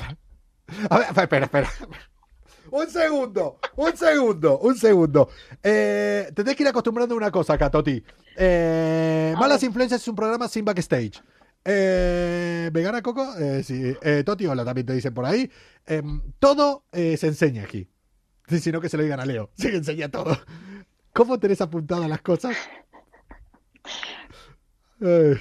[0.89, 1.69] A ver, espera, espera.
[2.71, 5.29] Un segundo, un segundo, un segundo.
[5.63, 8.03] Eh, te tienes que ir acostumbrando a una cosa acá, Toti.
[8.35, 9.63] Eh, Malas.
[9.63, 11.21] Influencias es un programa sin backstage.
[11.65, 13.35] Eh, ¿Vegana Coco?
[13.37, 13.95] Eh, sí.
[14.01, 15.49] Eh, Toti, hola, también te dicen por ahí.
[15.85, 17.87] Em, todo se enseña aquí.
[18.47, 19.51] Sí, Si no, que se lo digan a Leo.
[19.55, 20.37] Sí, enseña todo.
[21.13, 22.55] ¿Cómo tenés apuntadas las cosas?
[24.99, 25.39] Pues,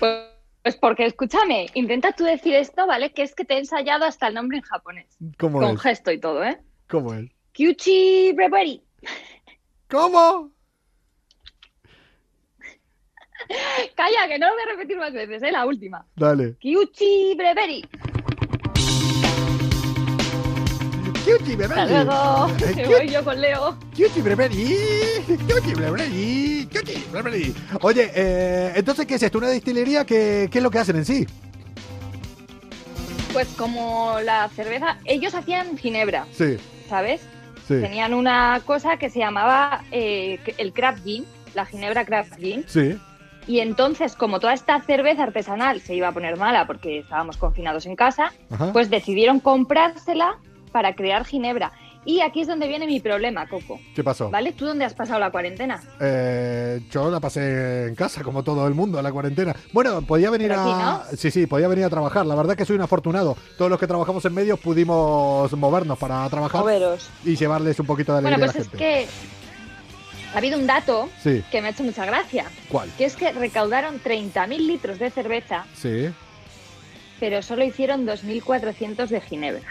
[0.62, 3.12] pues porque, escúchame, intenta tú decir esto, ¿vale?
[3.12, 5.16] Que es que te he ensayado hasta el nombre en japonés.
[5.38, 5.80] ¿Cómo Con es?
[5.80, 6.60] gesto y todo, ¿eh?
[6.88, 7.30] ¿Cómo es?
[7.52, 8.82] Kyuchi Brewery.
[9.88, 10.50] ¿Cómo?
[13.94, 15.52] Calla, que no lo voy a repetir más veces, ¿eh?
[15.52, 16.06] La última.
[16.16, 16.56] Dale.
[16.58, 17.84] Kiuchi Breveri.
[21.24, 21.80] Kiuchi Breveri.
[21.80, 22.56] Hasta luego.
[22.74, 23.78] Que voy yo con Leo.
[24.22, 25.38] Breveri.
[25.40, 25.74] Kiuchi
[27.10, 27.54] Breveri.
[27.80, 29.38] Oye, eh, entonces, ¿qué es esto?
[29.38, 30.04] ¿Una destilería?
[30.04, 31.26] ¿Qué, ¿Qué es lo que hacen en sí?
[33.32, 36.56] Pues como la cerveza, ellos hacían ginebra, Sí,
[36.88, 37.20] ¿sabes?
[37.66, 37.80] sí.
[37.80, 42.64] Tenían una cosa que se llamaba eh, el craft gin, la ginebra craft gin.
[42.66, 42.98] Sí.
[43.46, 47.86] Y entonces, como toda esta cerveza artesanal se iba a poner mala porque estábamos confinados
[47.86, 48.72] en casa, Ajá.
[48.72, 50.38] pues decidieron comprársela
[50.70, 51.72] para crear ginebra.
[52.08, 53.78] Y aquí es donde viene mi problema, Coco.
[53.94, 54.30] ¿Qué pasó?
[54.30, 54.52] ¿Vale?
[54.54, 55.78] ¿Tú dónde has pasado la cuarentena?
[56.00, 59.54] Eh, yo la pasé en casa, como todo el mundo, a la cuarentena.
[59.74, 61.02] Bueno, podía venir Pero a.
[61.04, 62.24] aquí, Sí, sí, podía venir a trabajar.
[62.24, 63.36] La verdad que soy un afortunado.
[63.58, 67.10] Todos los que trabajamos en medios pudimos movernos para trabajar Moveros.
[67.26, 69.06] y llevarles un poquito de Bueno, alegría pues a es la gente.
[70.30, 72.88] que ha habido un dato Sí, que me ha hecho mucha gracia, ¿cuál?
[72.96, 76.08] que es que recaudaron 30.000 litros de cerveza, Sí.
[77.20, 79.68] pero solo hicieron 2.400 de ginebra.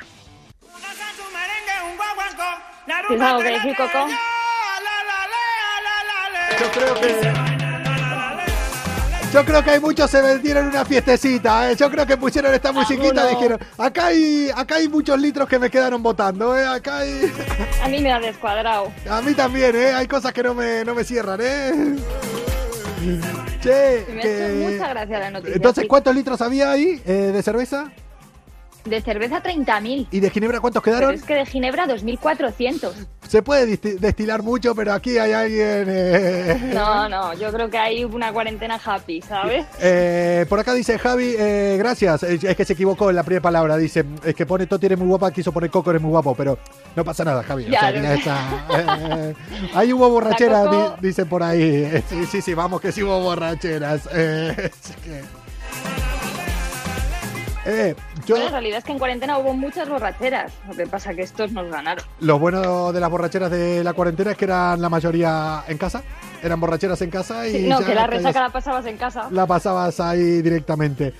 [3.07, 4.07] ¿Tienes algo que decir, Coco?
[6.59, 7.33] Yo creo que.
[9.33, 11.75] Yo creo que hay muchos se vendieron una fiestecita, ¿eh?
[11.75, 15.59] Yo creo que pusieron esta musiquita y dijeron, acá hay, acá hay muchos litros que
[15.59, 16.65] me quedaron votando, ¿eh?
[16.65, 17.31] Acá hay...
[17.83, 18.91] A mí me ha descuadrado.
[19.09, 19.91] A mí también, ¿eh?
[19.93, 21.97] Hay cosas que no me, no me cierran, ¿eh?
[23.61, 25.55] Che, me que- mucha gracia la noticia.
[25.55, 25.85] Entonces.
[25.87, 27.91] ¿cuántos litros había ahí eh, de cerveza?
[28.87, 30.07] De cerveza 30.000.
[30.11, 31.15] ¿Y de ginebra cuántos Pero quedaron?
[31.15, 32.91] es que de ginebra 2.400.
[33.27, 35.85] Se puede destilar mucho, pero aquí hay alguien...
[35.89, 39.65] eh, No, no, yo creo que hay una cuarentena happy, ¿sabes?
[39.81, 42.23] Eh, por acá dice Javi, eh, gracias.
[42.23, 43.75] Es que se equivocó en la primera palabra.
[43.75, 46.57] Dice, es que pone Toti eres muy guapa, quiso poner Coco eres muy guapo, pero
[46.95, 47.65] no pasa nada, Javi.
[47.65, 47.91] O sea,
[48.77, 49.33] eh,
[49.73, 52.01] ahí hubo borracheras, La Coco- di- dicen por ahí.
[52.09, 54.05] Sí, sí, sí, vamos que sí hubo borracheras.
[54.13, 55.21] Es que-
[57.69, 57.95] Eh,
[58.27, 60.51] yo, Bueno, en realidad es que en cuarentena hubo muchas borracheras.
[60.67, 62.03] Lo que pasa que estos nos ganaron.
[62.19, 66.03] lo bueno de las borracheras de la cuarentena es que eran la mayoría en casa.
[66.43, 69.27] Eran borracheras en casa y Sí, no, que la resaca la pasabas en casa.
[69.31, 71.13] la pasabas ahí directamente.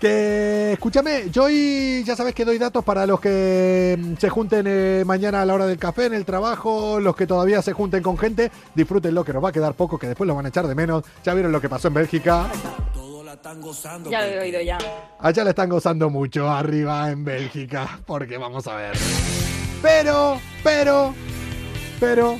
[0.00, 4.64] Que escúchame, yo hoy ya sabes que doy datos para los que mm, se junten
[4.68, 8.00] eh, mañana a la hora del café en el trabajo, los que todavía se junten
[8.00, 10.68] con gente, disfrútenlo que nos va a quedar poco, que después lo van a echar
[10.68, 11.02] de menos.
[11.24, 12.46] Ya vieron lo que pasó en Bélgica.
[14.10, 14.78] Ya lo he oído ya.
[15.18, 18.96] Allá le están gozando mucho arriba en Bélgica, porque vamos a ver.
[19.82, 21.14] Pero, pero,
[22.00, 22.38] pero,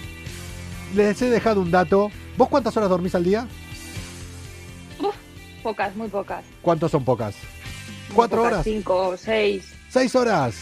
[0.94, 2.10] les he dejado un dato.
[2.36, 3.46] ¿Vos cuántas horas dormís al día?
[5.00, 5.14] Uf,
[5.62, 6.44] pocas, muy pocas.
[6.62, 7.34] ¿Cuántos son pocas?
[8.08, 8.64] Muy ¿Cuatro pocas, horas?
[8.64, 9.72] Cinco, seis.
[9.88, 10.54] ¿Seis horas?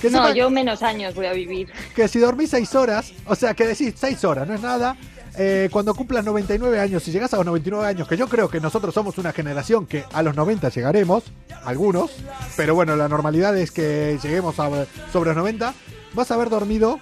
[0.00, 1.70] Que No, yo menos años voy a vivir.
[1.94, 4.96] que si dormís seis horas, o sea, que decís seis horas, no es nada.
[5.36, 8.60] Eh, cuando cumplas 99 años, si llegas a los 99 años, que yo creo que
[8.60, 11.24] nosotros somos una generación que a los 90 llegaremos,
[11.64, 12.10] algunos,
[12.56, 14.68] pero bueno, la normalidad es que lleguemos a
[15.12, 15.74] sobre los 90,
[16.14, 16.98] vas a haber dormido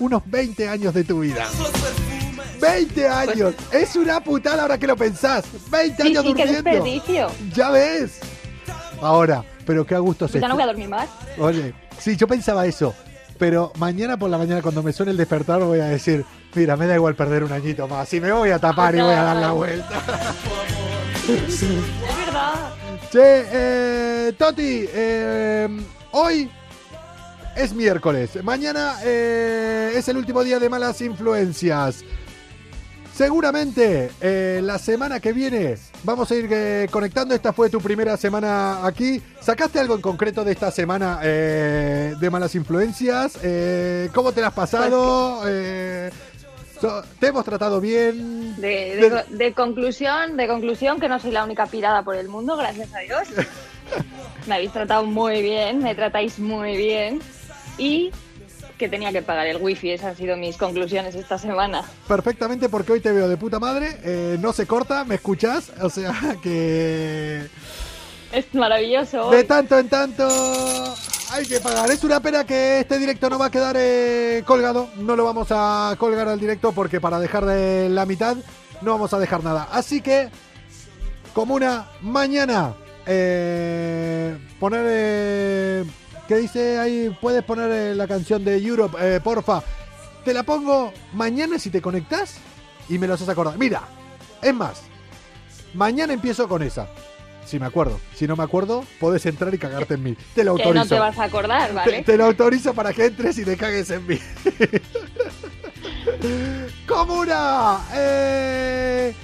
[0.00, 1.46] unos 20 años de tu vida.
[2.60, 5.44] 20 años, es una putada ahora que lo pensás.
[5.70, 6.70] 20 Sí, años sí, qué durmiendo.
[6.70, 7.30] desperdicio.
[7.54, 8.18] Ya ves.
[9.00, 11.08] Ahora, pero qué a gusto se ya no voy a dormir más.
[11.38, 12.94] Oye, sí, yo pensaba eso.
[13.38, 16.86] Pero mañana por la mañana, cuando me suene el despertar, voy a decir: Mira, me
[16.86, 18.12] da igual perder un añito más.
[18.14, 20.02] Y me voy a tapar y voy a dar la vuelta.
[21.28, 22.54] Es verdad.
[23.12, 25.68] Che, eh, Toti, eh,
[26.12, 26.50] hoy
[27.54, 28.42] es miércoles.
[28.42, 32.02] Mañana eh, es el último día de malas influencias.
[33.14, 37.34] Seguramente eh, la semana que viene vamos a ir eh, conectando.
[37.34, 39.20] Esta fue tu primera semana aquí.
[39.40, 43.36] ¿Sacaste algo en concreto de esta semana eh, de malas influencias?
[43.42, 45.42] Eh, ¿Cómo te la has pasado?
[46.80, 48.54] So- ¿Te hemos tratado bien?
[48.60, 52.56] De, de- de conclusión, de conclusión que no soy la única pirada por el mundo,
[52.56, 53.28] gracias a Dios.
[54.46, 57.20] Me habéis tratado muy bien, me tratáis muy bien.
[57.78, 58.10] Y
[58.78, 61.82] que tenía que pagar el wifi, esas han sido mis conclusiones esta semana.
[62.06, 63.98] Perfectamente porque hoy te veo de puta madre.
[64.04, 65.72] eh, no se corta, ¿me escuchás?
[65.82, 67.46] O sea que...
[68.32, 69.30] Es maravilloso.
[69.30, 70.28] De tanto en tanto
[71.30, 71.90] hay que pagar.
[71.90, 74.88] Es una pena que este directo no va a quedar eh, colgado.
[74.96, 78.36] No lo vamos a colgar al directo porque para dejar de la mitad
[78.82, 79.68] no vamos a dejar nada.
[79.72, 80.28] Así que,
[81.34, 82.74] como una mañana,
[83.06, 84.84] eh, poner...
[84.86, 85.84] Eh,
[86.26, 87.16] ¿Qué dice ahí?
[87.22, 89.62] Puedes poner eh, la canción de Europe, porfa.
[90.26, 92.34] Te la pongo mañana si te conectás
[92.86, 93.56] y me lo haces acordar.
[93.56, 93.82] Mira,
[94.42, 94.82] es más,
[95.72, 96.86] mañana empiezo con esa.
[97.48, 97.98] Si me acuerdo.
[98.14, 100.16] Si no me acuerdo, podés entrar y cagarte en mí.
[100.34, 100.84] Te lo que autorizo.
[100.84, 102.02] no te vas a acordar, ¿vale?
[102.02, 104.18] te lo autorizo para que entres y te cagues en mí.
[106.86, 107.80] Comuna.
[107.94, 109.14] Eh,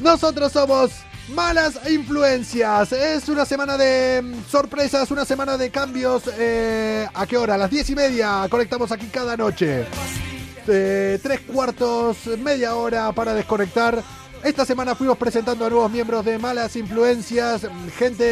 [0.00, 0.90] Nosotros somos
[1.28, 2.92] Malas Influencias.
[2.92, 6.24] Es una semana de mm, sorpresas, una semana de cambios.
[6.38, 7.54] Eh, ¿A qué hora?
[7.54, 8.46] A las diez y media.
[8.50, 9.86] Conectamos aquí cada noche.
[10.68, 14.02] Eh, tres cuartos, media hora para desconectar.
[14.42, 17.64] Esta semana fuimos presentando a nuevos miembros de Malas Influencias,
[17.96, 18.24] gente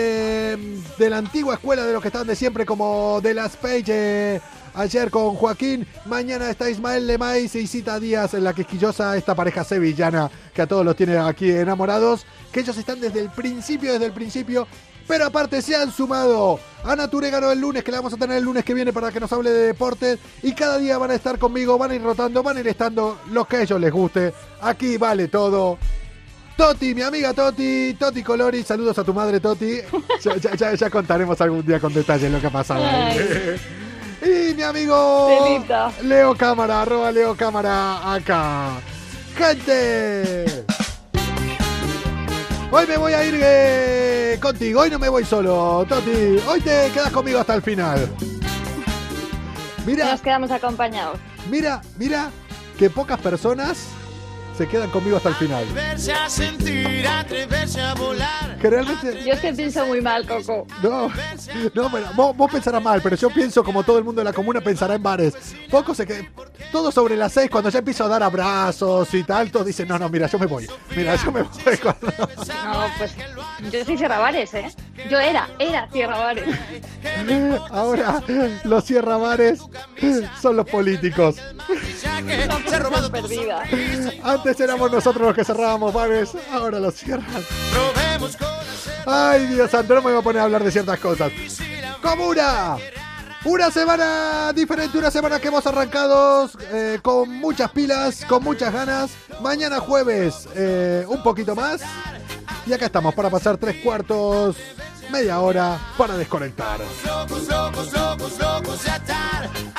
[0.99, 4.41] de la antigua escuela de los que están de siempre, como de las Page.
[4.75, 9.63] ayer con Joaquín, mañana está Ismael Lemais y Cita Díaz en la quisquillosa, esta pareja
[9.63, 14.07] sevillana que a todos los tiene aquí enamorados, que ellos están desde el principio, desde
[14.07, 14.67] el principio.
[15.07, 18.45] Pero aparte se han sumado Ana Turegano el lunes, que la vamos a tener el
[18.45, 20.19] lunes que viene para que nos hable de deportes.
[20.43, 23.19] Y cada día van a estar conmigo, van a ir rotando, van a ir estando
[23.31, 24.33] los que a ellos les guste.
[24.61, 25.79] Aquí vale todo.
[26.61, 29.81] Toti, mi amiga Toti, Toti Colori, saludos a tu madre Toti.
[30.23, 32.85] Ya, ya- ya- ya contaremos algún día con detalle lo que ha pasado.
[32.85, 33.17] ahí.
[34.51, 35.59] Y mi amigo.
[36.03, 38.73] Leo Cámara, arroba Leo Cámara acá.
[39.35, 40.45] Gente.
[42.71, 46.37] Hoy me voy a ir eh, contigo, hoy no me voy solo, Toti.
[46.47, 48.07] Hoy te quedas conmigo hasta el final.
[49.87, 51.19] Mira, Nos quedamos acompañados.
[51.49, 52.31] mira, mira
[52.79, 53.87] que pocas personas
[54.61, 55.63] se quedan conmigo hasta el final.
[55.65, 58.59] Atreverse a sentir, atreverse a volar.
[58.61, 59.23] Que realmente...
[59.25, 60.67] Yo es que pienso muy mal, Coco.
[60.83, 61.09] No,
[61.73, 64.35] no, pero vos, vos pensarás mal, pero yo pienso como todo el mundo de la
[64.35, 65.35] comuna pensará en bares.
[65.71, 66.29] Poco se que
[66.71, 69.99] todo sobre las seis, cuando ya empiezo a dar abrazos y tal, todos dicen, no,
[69.99, 70.69] no, mira, yo me voy.
[70.95, 71.77] Mira, yo me voy.
[71.83, 72.13] cuando-
[72.63, 73.15] No, pues
[73.73, 74.71] yo soy Sierra Bares, ¿eh?
[75.09, 76.45] Yo era, era Sierra Bares.
[77.71, 78.23] Ahora
[78.65, 79.61] los cierra bares
[80.41, 81.37] son los políticos.
[82.03, 83.63] Ya que No, se ha robado estoy tu perdida.
[84.23, 87.45] Antes éramos nosotros los que cerrábamos bares, ahora los cierran.
[89.07, 91.31] Ay, Dios santo, no me voy a poner a hablar de ciertas cosas.
[92.03, 92.77] Comuna.
[93.45, 99.13] Una semana diferente, una semana que hemos arrancado eh, con muchas pilas, con muchas ganas.
[99.41, 101.81] Mañana jueves, eh, un poquito más.
[102.67, 104.57] Y acá estamos para pasar tres cuartos,
[105.11, 106.81] media hora para desconectar.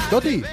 [0.10, 0.44] Toti,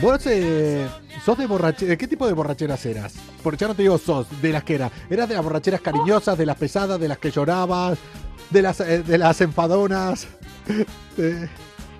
[0.00, 0.86] vos eh,
[1.24, 1.96] sos de borrachera.
[1.96, 3.14] ¿Qué tipo de borracheras eras?
[3.42, 4.90] Porque ya no te digo sos, de las que era.
[5.10, 7.98] ¿Eras de las borracheras cariñosas, de las pesadas, de las que llorabas,
[8.50, 10.26] de las, eh, de las enfadonas?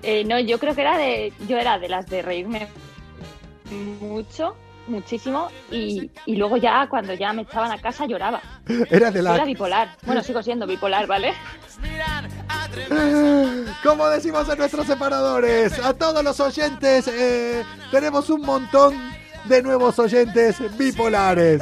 [0.01, 1.33] Eh, no, yo creo que era de.
[1.49, 2.69] Yo era de las de reírme
[3.99, 4.55] mucho,
[4.89, 5.49] muchísimo.
[5.71, 8.41] Y, y luego ya, cuando ya me echaban a casa, lloraba.
[8.89, 9.95] eras de Yo era bipolar.
[10.03, 11.33] Bueno, sigo siendo bipolar, ¿vale?
[13.83, 18.95] Como decimos en nuestros separadores, a todos los oyentes, eh, tenemos un montón
[19.45, 21.61] de nuevos oyentes bipolares.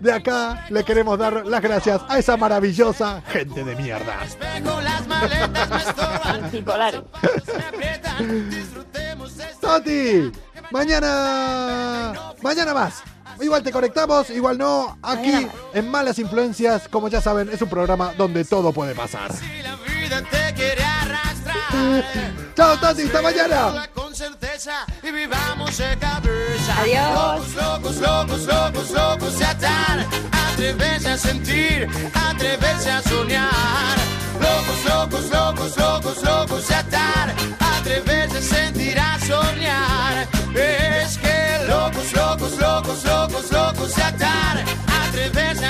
[0.00, 4.16] De acá le queremos dar las gracias a esa maravillosa gente de mierda.
[4.64, 7.04] Con las maletas me estorban, Bipolar.
[7.22, 8.50] me aprietan.
[8.50, 10.32] Disfrutemos de esta Toti,
[10.70, 12.12] mañana,
[12.42, 13.02] mañana más.
[13.40, 14.98] Igual te conectamos, igual no.
[15.02, 19.30] Aquí en Malas Influencias, como ya saben, es un programa donde todo puede pasar.
[19.42, 22.04] y la vida te quiere arrastrar.
[22.56, 23.66] Chao, Toti, hasta mañana.
[23.66, 26.80] Habla con certeza y vivamos de cabeza.
[26.80, 27.54] Adiós.
[27.54, 30.06] Locos, locos, locos, locos de atar.
[30.52, 33.96] Atreverse a sentir, atreverse a soñar.
[34.34, 37.34] Locos, locos, locos, locos, locos de atar.
[37.78, 39.39] Atreverse a sentir, a soñar.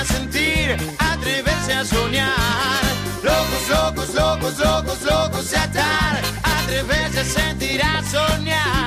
[0.01, 2.81] A sentir, atreverse a soñar.
[3.23, 6.21] Locos, locos, locos, locos, locos de atar.
[6.43, 8.80] Atreverse a sentir, a soñar.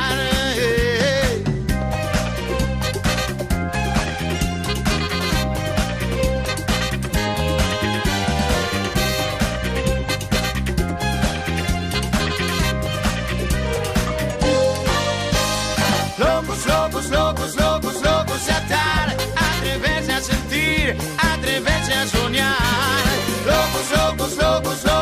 [24.29, 24.94] jogo, jogo.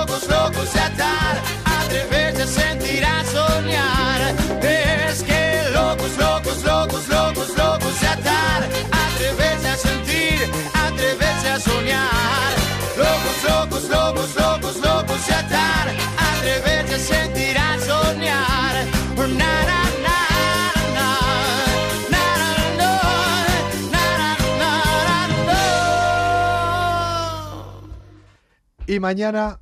[28.93, 29.59] Y mañana,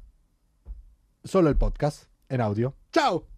[1.23, 2.75] solo el podcast en audio.
[2.93, 3.30] ¡Chao!